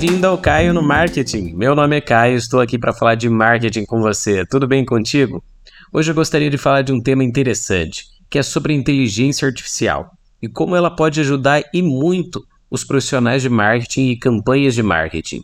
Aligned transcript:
Bem-vindo 0.00 0.28
ao 0.28 0.38
Caio 0.38 0.72
no 0.72 0.80
Marketing. 0.80 1.54
Meu 1.56 1.74
nome 1.74 1.96
é 1.96 2.00
Caio, 2.00 2.36
estou 2.36 2.60
aqui 2.60 2.78
para 2.78 2.92
falar 2.92 3.16
de 3.16 3.28
marketing 3.28 3.84
com 3.84 4.00
você. 4.00 4.46
Tudo 4.46 4.64
bem 4.64 4.84
contigo? 4.84 5.42
Hoje 5.92 6.12
eu 6.12 6.14
gostaria 6.14 6.48
de 6.48 6.56
falar 6.56 6.82
de 6.82 6.92
um 6.92 7.02
tema 7.02 7.24
interessante, 7.24 8.04
que 8.30 8.38
é 8.38 8.42
sobre 8.44 8.72
inteligência 8.72 9.48
artificial 9.48 10.12
e 10.40 10.46
como 10.46 10.76
ela 10.76 10.88
pode 10.88 11.20
ajudar 11.20 11.64
e 11.74 11.82
muito 11.82 12.46
os 12.70 12.84
profissionais 12.84 13.42
de 13.42 13.48
marketing 13.48 14.10
e 14.10 14.16
campanhas 14.16 14.76
de 14.76 14.84
marketing. 14.84 15.42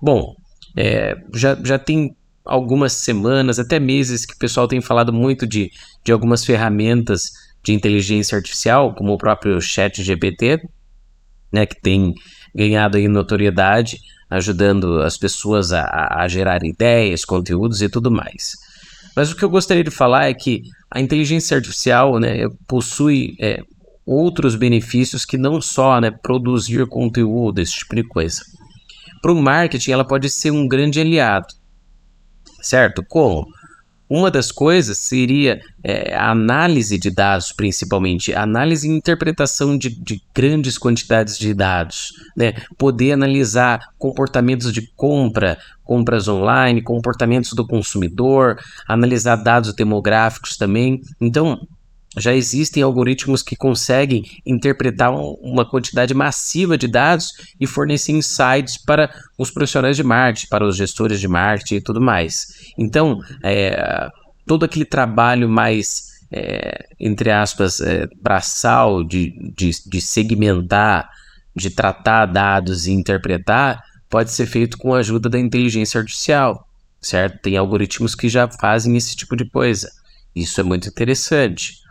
Bom, 0.00 0.34
é, 0.74 1.18
já, 1.34 1.54
já 1.62 1.78
tem 1.78 2.16
algumas 2.42 2.94
semanas, 2.94 3.58
até 3.58 3.78
meses, 3.78 4.24
que 4.24 4.32
o 4.32 4.38
pessoal 4.38 4.66
tem 4.66 4.80
falado 4.80 5.12
muito 5.12 5.46
de, 5.46 5.70
de 6.02 6.10
algumas 6.10 6.42
ferramentas 6.42 7.32
de 7.62 7.74
inteligência 7.74 8.34
artificial, 8.34 8.94
como 8.94 9.12
o 9.12 9.18
próprio 9.18 9.60
Chat 9.60 10.02
GPT, 10.02 10.62
né, 11.52 11.66
que 11.66 11.78
tem 11.78 12.14
ganhado 12.54 12.96
aí 12.96 13.08
notoriedade, 13.08 14.00
ajudando 14.30 15.02
as 15.02 15.16
pessoas 15.16 15.72
a, 15.72 16.20
a 16.20 16.28
gerar 16.28 16.64
ideias, 16.64 17.24
conteúdos 17.24 17.82
e 17.82 17.88
tudo 17.88 18.10
mais. 18.10 18.56
Mas 19.16 19.30
o 19.30 19.36
que 19.36 19.44
eu 19.44 19.50
gostaria 19.50 19.84
de 19.84 19.90
falar 19.90 20.26
é 20.26 20.34
que 20.34 20.62
a 20.90 21.00
inteligência 21.00 21.56
artificial 21.56 22.18
né, 22.18 22.48
possui 22.66 23.36
é, 23.40 23.62
outros 24.04 24.56
benefícios 24.56 25.24
que 25.24 25.38
não 25.38 25.60
só 25.60 26.00
né, 26.00 26.10
produzir 26.10 26.86
conteúdo, 26.86 27.60
esse 27.60 27.72
tipo 27.72 27.94
de 27.94 28.02
coisa. 28.02 28.42
Para 29.22 29.32
o 29.32 29.40
marketing, 29.40 29.92
ela 29.92 30.04
pode 30.04 30.28
ser 30.28 30.50
um 30.50 30.66
grande 30.66 31.00
aliado, 31.00 31.54
certo? 32.60 33.04
Como? 33.08 33.46
Uma 34.08 34.30
das 34.30 34.52
coisas 34.52 34.98
seria 34.98 35.60
é, 35.82 36.14
a 36.14 36.30
análise 36.30 36.98
de 36.98 37.10
dados, 37.10 37.52
principalmente, 37.52 38.34
análise 38.34 38.86
e 38.86 38.92
interpretação 38.92 39.78
de, 39.78 39.88
de 39.88 40.22
grandes 40.34 40.76
quantidades 40.76 41.38
de 41.38 41.54
dados, 41.54 42.12
né? 42.36 42.52
Poder 42.76 43.12
analisar 43.12 43.80
comportamentos 43.98 44.72
de 44.72 44.82
compra, 44.94 45.56
compras 45.82 46.28
online, 46.28 46.82
comportamentos 46.82 47.52
do 47.54 47.66
consumidor, 47.66 48.58
analisar 48.86 49.36
dados 49.36 49.74
demográficos 49.74 50.56
também. 50.56 51.00
Então, 51.20 51.66
já 52.16 52.34
existem 52.34 52.82
algoritmos 52.82 53.42
que 53.42 53.56
conseguem 53.56 54.24
interpretar 54.46 55.12
uma 55.12 55.68
quantidade 55.68 56.14
massiva 56.14 56.78
de 56.78 56.86
dados 56.86 57.32
e 57.60 57.66
fornecer 57.66 58.12
insights 58.12 58.76
para 58.76 59.12
os 59.38 59.50
profissionais 59.50 59.96
de 59.96 60.02
marketing, 60.02 60.48
para 60.48 60.66
os 60.66 60.76
gestores 60.76 61.20
de 61.20 61.28
marketing 61.28 61.76
e 61.76 61.80
tudo 61.80 62.00
mais. 62.00 62.72
Então, 62.78 63.20
é, 63.42 64.08
todo 64.46 64.64
aquele 64.64 64.84
trabalho 64.84 65.48
mais, 65.48 66.20
é, 66.30 66.86
entre 67.00 67.30
aspas, 67.30 67.80
é, 67.80 68.06
braçal 68.20 69.02
de, 69.02 69.52
de, 69.56 69.70
de 69.86 70.00
segmentar, 70.00 71.08
de 71.54 71.70
tratar 71.70 72.26
dados 72.26 72.86
e 72.86 72.92
interpretar, 72.92 73.82
pode 74.08 74.30
ser 74.30 74.46
feito 74.46 74.78
com 74.78 74.94
a 74.94 74.98
ajuda 74.98 75.28
da 75.28 75.38
inteligência 75.38 75.98
artificial, 75.98 76.68
certo? 77.00 77.40
Tem 77.40 77.56
algoritmos 77.56 78.14
que 78.14 78.28
já 78.28 78.48
fazem 78.48 78.96
esse 78.96 79.16
tipo 79.16 79.36
de 79.36 79.44
coisa. 79.44 79.90
Isso 80.34 80.60
é 80.60 80.64
muito 80.64 80.88
interessante. 80.88 81.83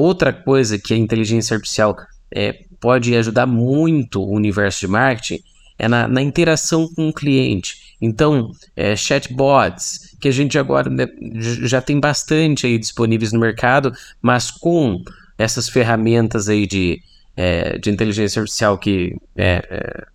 Outra 0.00 0.32
coisa 0.32 0.78
que 0.78 0.94
a 0.94 0.96
inteligência 0.96 1.56
artificial 1.56 1.96
é, 2.32 2.52
pode 2.78 3.16
ajudar 3.16 3.46
muito 3.46 4.22
o 4.22 4.30
universo 4.32 4.78
de 4.78 4.86
marketing 4.86 5.42
é 5.76 5.88
na, 5.88 6.06
na 6.06 6.22
interação 6.22 6.88
com 6.94 7.08
o 7.08 7.12
cliente. 7.12 7.96
Então, 8.00 8.52
é, 8.76 8.94
chatbots, 8.94 10.16
que 10.20 10.28
a 10.28 10.30
gente 10.30 10.56
agora 10.56 10.88
né, 10.88 11.08
já 11.32 11.82
tem 11.82 11.98
bastante 11.98 12.64
aí 12.64 12.78
disponíveis 12.78 13.32
no 13.32 13.40
mercado, 13.40 13.92
mas 14.22 14.52
com 14.52 15.02
essas 15.36 15.68
ferramentas 15.68 16.48
aí 16.48 16.64
de, 16.64 17.02
é, 17.36 17.76
de 17.76 17.90
inteligência 17.90 18.38
artificial 18.38 18.78
que, 18.78 19.16
é, 19.34 19.66
é 19.68 20.06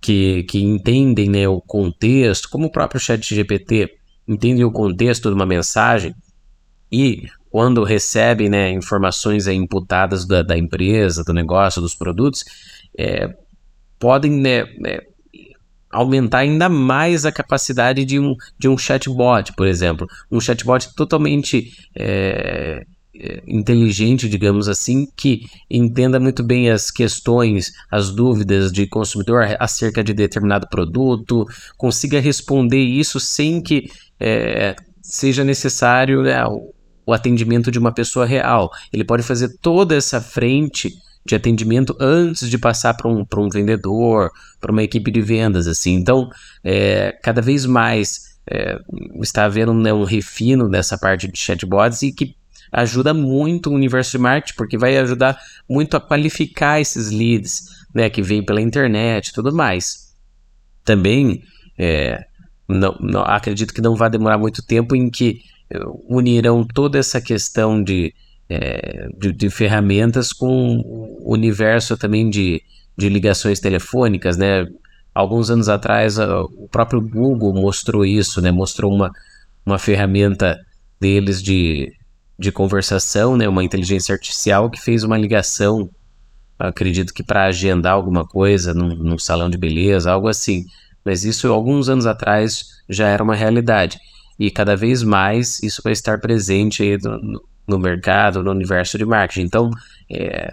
que, 0.00 0.42
que 0.48 0.60
entendem 0.60 1.30
né, 1.30 1.46
o 1.46 1.60
contexto, 1.60 2.48
como 2.48 2.66
o 2.66 2.72
próprio 2.72 3.00
chat 3.00 3.32
GPT 3.32 3.88
entende 4.26 4.64
o 4.64 4.72
contexto 4.72 5.28
de 5.28 5.34
uma 5.36 5.46
mensagem 5.46 6.12
e 6.90 7.28
quando 7.52 7.84
recebem 7.84 8.48
né, 8.48 8.70
informações 8.70 9.46
aí, 9.46 9.54
imputadas 9.54 10.26
da, 10.26 10.40
da, 10.40 10.56
empresa, 10.56 11.22
do 11.22 11.34
negócio, 11.34 11.82
dos 11.82 11.94
produtos, 11.94 12.46
é, 12.98 13.28
podem 13.98 14.32
né, 14.32 14.60
é, 14.86 15.02
aumentar 15.90 16.38
ainda 16.38 16.70
mais 16.70 17.26
a 17.26 17.30
capacidade 17.30 18.06
de 18.06 18.18
um, 18.18 18.34
de 18.58 18.70
um 18.70 18.78
chatbot, 18.78 19.52
por 19.54 19.66
exemplo. 19.66 20.08
Um 20.30 20.40
chatbot 20.40 20.94
totalmente 20.96 21.74
é, 21.94 22.86
é 23.14 23.42
inteligente, 23.46 24.30
digamos 24.30 24.66
assim, 24.66 25.06
que 25.14 25.42
entenda 25.70 26.18
muito 26.18 26.42
bem 26.42 26.70
as 26.70 26.90
questões, 26.90 27.70
as 27.90 28.10
dúvidas 28.10 28.72
de 28.72 28.86
consumidor 28.86 29.44
acerca 29.60 30.02
de 30.02 30.14
determinado 30.14 30.66
produto, 30.70 31.44
consiga 31.76 32.18
responder 32.18 32.80
isso 32.80 33.20
sem 33.20 33.62
que 33.62 33.90
é, 34.18 34.74
seja 35.02 35.44
necessário 35.44 36.22
né, 36.22 36.42
o 37.06 37.12
atendimento 37.12 37.70
de 37.70 37.78
uma 37.78 37.92
pessoa 37.92 38.26
real. 38.26 38.70
Ele 38.92 39.04
pode 39.04 39.22
fazer 39.22 39.56
toda 39.60 39.94
essa 39.94 40.20
frente 40.20 40.92
de 41.24 41.34
atendimento 41.34 41.96
antes 42.00 42.48
de 42.48 42.58
passar 42.58 42.94
para 42.94 43.08
um, 43.08 43.24
um 43.36 43.48
vendedor, 43.48 44.30
para 44.60 44.72
uma 44.72 44.82
equipe 44.82 45.10
de 45.10 45.20
vendas, 45.20 45.66
assim. 45.66 45.94
Então, 45.94 46.28
é, 46.64 47.16
cada 47.22 47.40
vez 47.40 47.64
mais 47.64 48.32
é, 48.46 48.78
está 49.20 49.44
havendo 49.44 49.72
né, 49.72 49.92
um 49.92 50.04
refino 50.04 50.68
nessa 50.68 50.98
parte 50.98 51.28
de 51.28 51.38
chatbots 51.38 52.02
e 52.02 52.12
que 52.12 52.34
ajuda 52.72 53.12
muito 53.12 53.70
o 53.70 53.74
universo 53.74 54.12
de 54.12 54.18
marketing, 54.18 54.56
porque 54.56 54.78
vai 54.78 54.96
ajudar 54.98 55.38
muito 55.68 55.96
a 55.96 56.00
qualificar 56.00 56.80
esses 56.80 57.10
leads, 57.10 57.66
né, 57.94 58.08
que 58.08 58.22
vêm 58.22 58.44
pela 58.44 58.60
internet 58.60 59.28
e 59.28 59.32
tudo 59.32 59.54
mais. 59.54 60.14
Também, 60.84 61.42
é, 61.78 62.24
não, 62.66 62.96
não, 62.98 63.22
acredito 63.22 63.74
que 63.74 63.82
não 63.82 63.94
vai 63.94 64.08
demorar 64.08 64.38
muito 64.38 64.64
tempo 64.64 64.96
em 64.96 65.10
que 65.10 65.42
unirão 66.08 66.64
toda 66.64 66.98
essa 66.98 67.20
questão 67.20 67.82
de, 67.82 68.14
é, 68.48 69.08
de, 69.18 69.32
de, 69.32 69.50
ferramentas 69.50 70.32
com 70.32 70.78
o 70.78 71.32
universo 71.32 71.96
também 71.96 72.28
de, 72.28 72.62
de 72.96 73.08
ligações 73.08 73.60
telefônicas, 73.60 74.36
né? 74.36 74.66
Alguns 75.14 75.50
anos 75.50 75.68
atrás, 75.68 76.18
o 76.18 76.68
próprio 76.70 77.00
Google 77.00 77.52
mostrou 77.52 78.04
isso, 78.04 78.40
né? 78.40 78.50
Mostrou 78.50 78.92
uma, 78.92 79.10
uma 79.64 79.78
ferramenta 79.78 80.58
deles 80.98 81.42
de, 81.42 81.92
de 82.38 82.50
conversação, 82.50 83.36
né? 83.36 83.48
Uma 83.48 83.64
inteligência 83.64 84.14
artificial 84.14 84.70
que 84.70 84.80
fez 84.80 85.04
uma 85.04 85.18
ligação, 85.18 85.90
acredito 86.58 87.12
que 87.12 87.22
para 87.22 87.44
agendar 87.44 87.92
alguma 87.92 88.26
coisa 88.26 88.72
num, 88.72 88.94
num 88.96 89.18
salão 89.18 89.50
de 89.50 89.58
beleza, 89.58 90.10
algo 90.10 90.28
assim. 90.28 90.64
Mas 91.04 91.24
isso, 91.24 91.52
alguns 91.52 91.88
anos 91.88 92.06
atrás, 92.06 92.64
já 92.88 93.08
era 93.08 93.22
uma 93.22 93.34
realidade 93.34 93.98
e 94.38 94.50
cada 94.50 94.76
vez 94.76 95.02
mais 95.02 95.62
isso 95.62 95.82
vai 95.82 95.92
estar 95.92 96.20
presente 96.20 96.82
aí 96.82 96.98
no, 96.98 97.42
no 97.66 97.78
mercado, 97.78 98.42
no 98.42 98.50
universo 98.50 98.98
de 98.98 99.04
marketing. 99.04 99.46
Então, 99.46 99.70
é, 100.10 100.52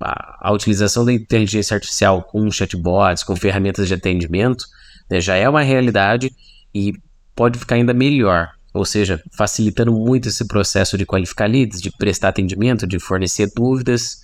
a, 0.00 0.48
a, 0.48 0.52
utilização 0.52 1.04
da 1.04 1.12
inteligência 1.12 1.74
artificial 1.74 2.22
com 2.22 2.50
chatbots, 2.50 3.22
com 3.22 3.36
ferramentas 3.36 3.88
de 3.88 3.94
atendimento, 3.94 4.64
né, 5.10 5.20
já 5.20 5.34
é 5.36 5.48
uma 5.48 5.62
realidade 5.62 6.32
e 6.74 6.92
pode 7.34 7.58
ficar 7.58 7.76
ainda 7.76 7.92
melhor. 7.92 8.48
Ou 8.72 8.84
seja, 8.84 9.20
facilitando 9.36 9.92
muito 9.92 10.28
esse 10.28 10.46
processo 10.46 10.96
de 10.96 11.04
qualificar 11.04 11.46
leads, 11.46 11.80
de 11.80 11.90
prestar 11.90 12.28
atendimento, 12.28 12.86
de 12.86 13.00
fornecer 13.00 13.50
dúvidas, 13.54 14.22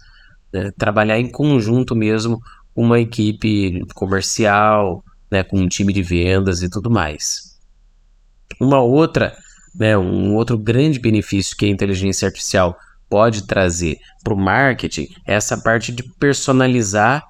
né, 0.53 0.71
trabalhar 0.79 1.19
em 1.19 1.31
conjunto 1.31 1.97
mesmo 1.97 2.41
uma 2.75 3.01
equipe 3.01 3.85
comercial, 3.95 5.03
né, 5.31 5.43
com 5.43 5.59
um 5.59 5.69
time 5.69 5.93
de 5.93 6.03
vendas 6.03 6.63
e 6.63 6.69
tudo 6.69 6.91
mais. 6.91 7.56
Uma 8.61 8.81
outra, 8.81 9.37
né, 9.75 9.97
um 9.97 10.35
outro 10.35 10.57
grande 10.57 10.99
benefício 10.99 11.57
que 11.57 11.67
a 11.67 11.71
inteligência 11.71 12.27
artificial 12.27 12.77
pode 13.09 13.47
trazer 13.47 13.99
para 14.23 14.35
o 14.35 14.37
marketing 14.37 15.09
é 15.27 15.35
essa 15.35 15.57
parte 15.57 15.93
de 15.93 16.03
personalizar 16.03 17.23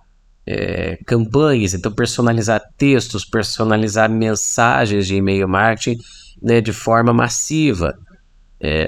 é, 0.47 0.97
campanhas, 1.05 1.75
então 1.75 1.93
personalizar 1.93 2.63
textos, 2.79 3.25
personalizar 3.25 4.09
mensagens 4.09 5.07
de 5.07 5.17
e-mail 5.17 5.49
marketing 5.49 5.99
né, 6.41 6.61
de 6.61 6.73
forma 6.73 7.13
massiva. 7.13 7.99
É, 8.61 8.87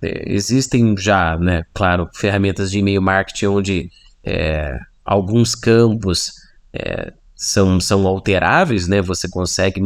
é, 0.00 0.32
existem 0.32 0.96
já, 0.96 1.36
né, 1.36 1.64
claro, 1.74 2.08
ferramentas 2.14 2.70
de 2.70 2.78
e-mail 2.78 3.02
marketing 3.02 3.46
onde 3.46 3.90
é, 4.24 4.78
alguns 5.04 5.54
campos 5.54 6.32
é, 6.72 7.12
são, 7.34 7.80
são 7.80 8.06
alteráveis, 8.06 8.86
né, 8.86 9.02
você 9.02 9.28
consegue 9.28 9.80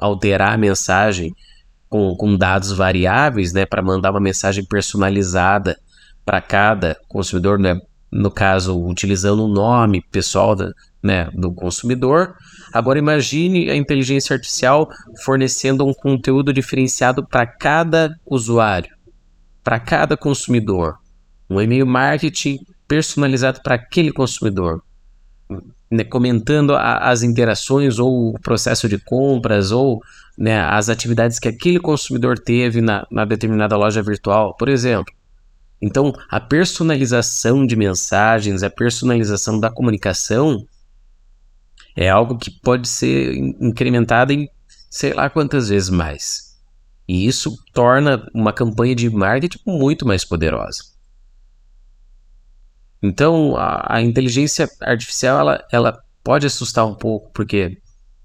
alterar 0.00 0.52
a 0.52 0.58
mensagem 0.58 1.34
com, 1.88 2.16
com 2.16 2.36
dados 2.36 2.72
variáveis, 2.72 3.52
né, 3.52 3.66
para 3.66 3.82
mandar 3.82 4.10
uma 4.10 4.20
mensagem 4.20 4.64
personalizada 4.64 5.78
para 6.24 6.40
cada 6.40 6.96
consumidor, 7.08 7.58
né, 7.58 7.78
no 8.10 8.30
caso, 8.30 8.78
utilizando 8.86 9.44
o 9.44 9.48
nome 9.48 10.02
pessoal 10.10 10.54
da, 10.54 10.72
né, 11.02 11.28
do 11.34 11.52
consumidor. 11.52 12.34
Agora 12.72 12.98
imagine 12.98 13.70
a 13.70 13.76
inteligência 13.76 14.34
artificial 14.34 14.88
fornecendo 15.24 15.84
um 15.84 15.92
conteúdo 15.92 16.52
diferenciado 16.52 17.26
para 17.26 17.46
cada 17.46 18.14
usuário, 18.24 18.94
para 19.62 19.78
cada 19.78 20.16
consumidor. 20.16 20.96
Um 21.50 21.60
e-mail 21.60 21.86
marketing 21.86 22.58
personalizado 22.88 23.60
para 23.62 23.74
aquele 23.74 24.12
consumidor. 24.12 24.82
Né, 25.90 26.04
comentando 26.04 26.74
a, 26.74 27.10
as 27.10 27.22
interações 27.22 27.98
ou 27.98 28.30
o 28.30 28.40
processo 28.40 28.88
de 28.88 28.98
compras 28.98 29.70
ou 29.72 30.02
né, 30.36 30.60
as 30.60 30.88
atividades 30.88 31.38
que 31.38 31.48
aquele 31.48 31.78
consumidor 31.78 32.38
teve 32.38 32.80
na, 32.80 33.06
na 33.10 33.24
determinada 33.24 33.76
loja 33.76 34.02
virtual, 34.02 34.56
por 34.56 34.68
exemplo. 34.68 35.12
Então, 35.80 36.12
a 36.30 36.38
personalização 36.38 37.66
de 37.66 37.74
mensagens, 37.74 38.62
a 38.62 38.70
personalização 38.70 39.58
da 39.58 39.70
comunicação 39.70 40.64
é 41.96 42.08
algo 42.08 42.38
que 42.38 42.50
pode 42.50 42.88
ser 42.88 43.34
incrementado 43.60 44.32
em 44.32 44.48
sei 44.88 45.12
lá 45.12 45.28
quantas 45.28 45.68
vezes 45.68 45.90
mais. 45.90 46.52
E 47.08 47.26
isso 47.26 47.56
torna 47.72 48.26
uma 48.32 48.52
campanha 48.52 48.94
de 48.94 49.10
marketing 49.10 49.58
muito 49.66 50.06
mais 50.06 50.24
poderosa. 50.24 50.84
Então, 53.02 53.56
a, 53.56 53.96
a 53.96 54.02
inteligência 54.02 54.70
artificial 54.80 55.40
ela, 55.40 55.64
ela 55.72 55.98
pode 56.22 56.46
assustar 56.46 56.86
um 56.86 56.94
pouco, 56.94 57.30
porque 57.32 57.78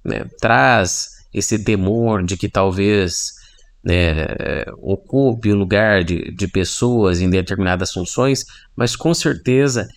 né, 0.06 0.26
traz 0.40 1.18
esse 1.34 1.64
temor 1.64 2.24
de 2.24 2.38
que 2.38 2.48
talvez 2.48 3.34
né, 3.84 4.26
ocupe 4.78 5.52
o 5.52 5.56
lugar 5.56 6.04
de, 6.04 6.32
de 6.32 6.48
pessoas 6.48 7.22
em 7.22 7.30
determinadas 7.30 7.92
funções, 7.92 8.46
mas 8.76 8.96
com 8.96 9.14
certeza 9.14 9.88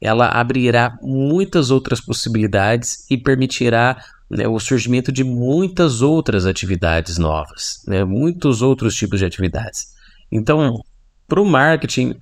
ela 0.00 0.28
abrirá 0.28 0.96
muitas 1.02 1.70
outras 1.70 2.00
possibilidades 2.00 3.04
e 3.10 3.16
permitirá 3.16 4.02
né, 4.30 4.46
o 4.46 4.60
surgimento 4.60 5.10
de 5.10 5.24
muitas 5.24 6.02
outras 6.02 6.46
atividades 6.46 7.18
novas, 7.18 7.82
né, 7.86 8.04
muitos 8.04 8.62
outros 8.62 8.94
tipos 8.94 9.18
de 9.18 9.24
atividades. 9.24 9.94
Então, 10.30 10.82
para 11.26 11.40
o 11.40 11.44
marketing, 11.44 12.14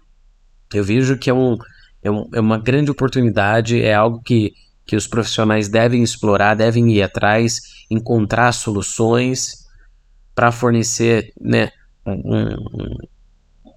eu 0.72 0.84
vejo 0.84 1.18
que 1.18 1.28
é 1.28 1.34
um, 1.34 1.58
é, 2.06 2.10
um, 2.10 2.28
é 2.32 2.40
uma 2.40 2.58
grande 2.58 2.90
oportunidade, 2.90 3.82
é 3.82 3.92
algo 3.92 4.22
que, 4.22 4.54
que 4.86 4.94
os 4.94 5.08
profissionais 5.08 5.68
devem 5.68 6.02
explorar, 6.02 6.54
devem 6.54 6.88
ir 6.92 7.02
atrás, 7.02 7.60
encontrar 7.90 8.52
soluções 8.52 9.66
para 10.34 10.52
fornecer 10.52 11.32
né, 11.40 11.70
um, 12.06 12.96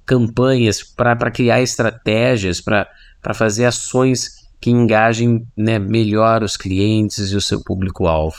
campanhas, 0.05 0.83
para 0.83 1.31
criar 1.31 1.61
estratégias, 1.61 2.61
para 2.61 2.87
fazer 3.33 3.65
ações 3.65 4.29
que 4.61 4.69
engajem 4.69 5.47
né, 5.57 5.79
melhor 5.79 6.43
os 6.43 6.55
clientes 6.55 7.31
e 7.31 7.35
o 7.35 7.41
seu 7.41 7.63
público-alvo. 7.63 8.37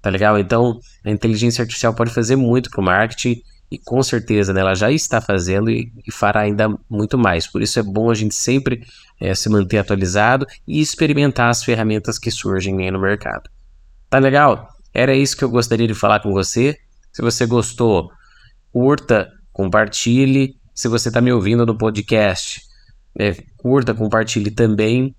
Tá 0.00 0.08
legal? 0.08 0.38
Então, 0.38 0.78
a 1.04 1.10
inteligência 1.10 1.62
artificial 1.62 1.92
pode 1.92 2.14
fazer 2.14 2.36
muito 2.36 2.70
para 2.70 2.80
o 2.80 2.84
marketing 2.84 3.42
e 3.70 3.78
com 3.78 4.02
certeza 4.02 4.52
né, 4.52 4.60
ela 4.60 4.74
já 4.74 4.90
está 4.90 5.20
fazendo 5.20 5.70
e, 5.70 5.92
e, 6.06 6.12
fará 6.12 6.40
ainda 6.40 6.68
muito 6.88 7.18
mais. 7.18 7.46
Por 7.46 7.62
isso 7.62 7.78
é 7.78 7.82
bom 7.82 8.10
a 8.10 8.14
gente 8.14 8.34
sempre 8.34 8.82
é, 9.20 9.34
se 9.34 9.48
manter 9.48 9.78
atualizado 9.78 10.46
e 10.66 10.80
experimentar 10.80 11.50
as 11.50 11.62
ferramentas 11.62 12.18
que 12.18 12.30
surgem 12.30 12.90
no 12.90 13.00
mercado. 13.00 13.50
Tá 14.08 14.18
legal? 14.18 14.68
Era 14.92 15.14
isso 15.14 15.36
que 15.36 15.44
eu 15.44 15.50
gostaria 15.50 15.86
de 15.86 15.94
falar 15.94 16.20
com 16.20 16.32
você. 16.32 16.76
Se 17.12 17.20
você 17.20 17.44
gostou, 17.46 18.10
curta, 18.72 19.30
compartilhe. 19.52 20.56
Se 20.74 20.88
você 20.88 21.08
está 21.08 21.20
me 21.20 21.32
ouvindo 21.32 21.66
no 21.66 21.76
podcast, 21.76 22.62
é, 23.18 23.34
curta, 23.56 23.92
compartilhe 23.92 24.50
também, 24.50 25.14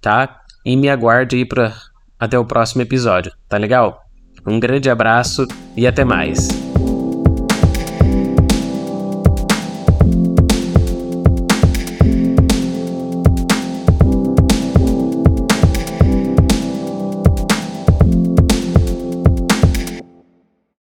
tá? 0.00 0.40
E 0.64 0.76
me 0.76 0.88
aguarde 0.88 1.36
aí 1.36 1.44
para 1.44 1.76
até 2.18 2.38
o 2.38 2.44
próximo 2.44 2.82
episódio, 2.82 3.32
tá 3.48 3.58
legal? 3.58 4.00
Um 4.46 4.58
grande 4.58 4.88
abraço 4.88 5.46
e 5.76 5.86
até 5.86 6.04
mais. 6.04 6.71